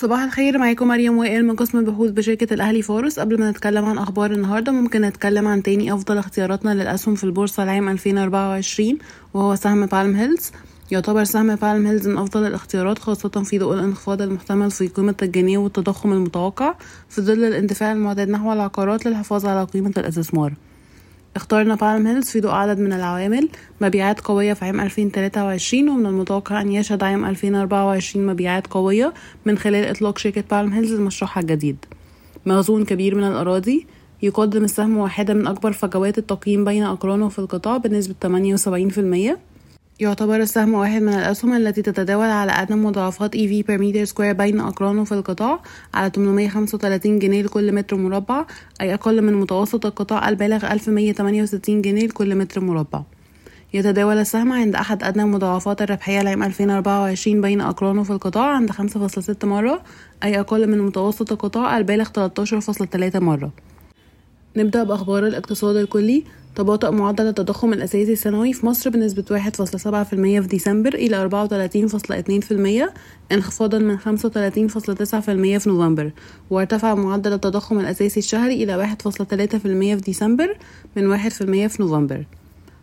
[0.00, 3.98] صباح الخير معاكم مريم وائل من قسم البحوث بشركة الأهلي فارس قبل ما نتكلم عن
[3.98, 8.98] أخبار النهاردة ممكن نتكلم عن تاني أفضل اختياراتنا للأسهم في البورصة العام 2024
[9.34, 10.50] وهو سهم بالم هيلز.
[10.90, 15.58] يعتبر سهم بالم هيلز من أفضل الاختيارات خاصة في ضوء الانخفاض المحتمل في قيمة الجنيه
[15.58, 16.74] والتضخم المتوقع.
[17.08, 20.52] في ظل الاندفاع المعتاد نحو العقارات للحفاظ على قيمة الإستثمار.
[21.38, 23.48] اخترنا بالم هيلز في ضوء عدد من العوامل.
[23.80, 29.14] مبيعات قوية في عام 2023 ومن المتوقع أن يشهد عام 2024 مبيعات قوية
[29.44, 31.84] من خلال إطلاق شركة بالم هيلز مشروعها الجديد.
[32.46, 33.86] مخزون كبير من الأراضي
[34.22, 39.38] يقدم السهم واحدة من أكبر فجوات التقييم بين أقرانه في القطاع بنسبة 78%
[40.00, 44.60] يعتبر السهم واحد من الأسهم التي تتداول على أدنى مضاعفات EV per meter square بين
[44.60, 45.62] أقرانه في القطاع
[45.94, 48.44] على 835 جنيه لكل متر مربع
[48.80, 53.02] أي أقل من متوسط القطاع البالغ 1168 جنيه لكل متر مربع.
[53.74, 59.44] يتداول السهم عند أحد أدنى مضاعفات الربحية لعام 2024 بين أقرانه في القطاع عند 5.6
[59.44, 59.82] مرة
[60.24, 63.50] أي أقل من متوسط القطاع البالغ 13.3 مرة.
[64.56, 66.24] نبدأ بأخبار الاقتصاد الكلي.
[66.58, 71.28] تباطأ معدل التضخم الأساسي السنوي في مصر بنسبة 1.7% في ديسمبر إلى
[72.90, 72.92] 34.2%
[73.32, 74.04] انخفاضا من 35.9%
[75.58, 76.10] في نوفمبر.
[76.50, 80.56] وارتفع معدل التضخم الأساسي الشهري إلى 1.3% في ديسمبر
[80.96, 82.24] من 1% في نوفمبر.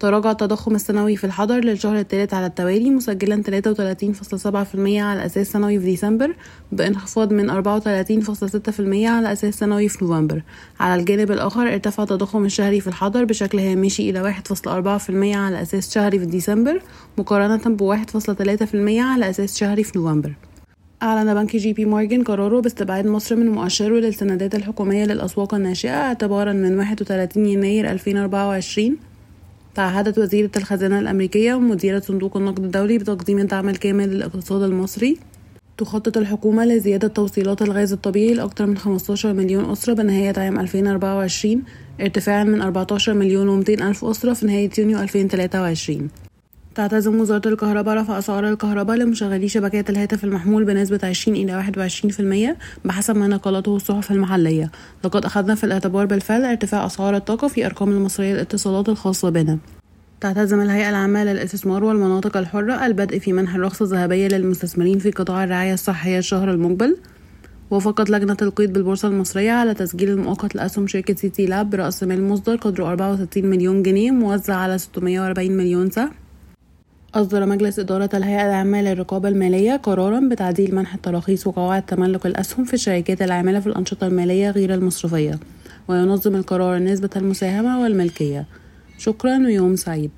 [0.00, 5.84] تراجع التضخم السنوي في الحضر للشهر الثالث على التوالي مسجلا 33.7% على أساس سنوي في
[5.84, 6.36] ديسمبر
[6.72, 10.42] بانخفاض من 34.6% على أساس سنوي في نوفمبر.
[10.80, 16.18] على الجانب الآخر ارتفع التضخم الشهري في الحضر بشكل هامشي إلى 1.4% على أساس شهري
[16.18, 16.82] في ديسمبر
[17.18, 20.32] مقارنة ب 1.3% على أساس شهري في نوفمبر.
[21.02, 26.52] أعلن بنك جي بي مورجان قراره باستبعاد مصر من مؤشره للسندات الحكومية للأسواق الناشئة اعتبارا
[26.52, 28.96] من 31 يناير 2024
[29.76, 35.18] تعهدت وزيرة الخزانة الأمريكية ومديرة صندوق النقد الدولي بتقديم الدعم الكامل للاقتصاد المصري.
[35.78, 41.62] تخطط الحكومة لزيادة توصيلات الغاز الطبيعي لأكثر من 15 مليون أسرة بنهاية عام 2024
[42.00, 46.08] ارتفاعا من 14 مليون و200 ألف أسرة في نهاية يونيو 2023
[46.76, 51.52] تعتزم وزارة الكهرباء رفع أسعار الكهرباء لمشغلي شبكات الهاتف المحمول بنسبة 20 إلى
[52.54, 54.70] 21% بحسب ما نقلته الصحف المحلية.
[55.04, 59.58] لقد أخذنا في الاعتبار بالفعل ارتفاع أسعار الطاقة في أرقام المصرية للاتصالات الخاصة بنا.
[60.20, 65.74] تعتزم الهيئة العامة للاستثمار والمناطق الحرة البدء في منح الرخصة الذهبية للمستثمرين في قطاع الرعاية
[65.74, 66.96] الصحية الشهر المقبل.
[67.70, 72.56] وافقت لجنة القيد بالبورصة المصرية على تسجيل المؤقت لأسهم شركة سيتي لاب برأس مال مصدر
[72.56, 76.25] قدره 64 مليون جنيه موزع على 640 مليون سهم.
[77.16, 82.74] أصدر مجلس إدارة الهيئة العامة للرقابة المالية قرارا بتعديل منح التراخيص وقواعد تملك الأسهم في
[82.74, 85.38] الشركات العاملة في الأنشطة المالية غير المصرفية
[85.88, 88.46] وينظم القرار نسبة المساهمة والملكية.
[88.98, 90.10] شكرا ويوم سعيد.